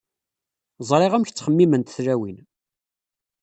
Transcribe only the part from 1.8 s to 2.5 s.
tlawin.